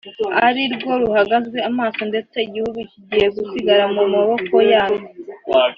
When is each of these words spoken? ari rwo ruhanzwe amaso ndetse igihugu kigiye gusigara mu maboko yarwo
ari 0.47 0.63
rwo 0.75 0.91
ruhanzwe 1.03 1.57
amaso 1.69 2.01
ndetse 2.11 2.35
igihugu 2.47 2.79
kigiye 2.91 3.27
gusigara 3.35 3.83
mu 3.95 4.03
maboko 4.13 4.55
yarwo 4.71 5.07